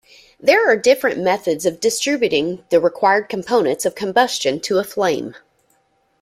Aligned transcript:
There 0.39 0.67
are 0.67 0.75
different 0.75 1.19
methods 1.19 1.63
of 1.67 1.79
distributing 1.79 2.65
the 2.71 2.79
required 2.81 3.29
components 3.29 3.85
of 3.85 3.93
combustion 3.93 4.59
to 4.61 4.79
a 4.79 4.83
flame. 4.83 5.35